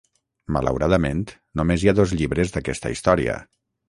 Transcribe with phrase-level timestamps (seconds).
[0.55, 1.19] Malauradament,
[1.61, 3.37] només hi ha dos llibres d'aquesta història.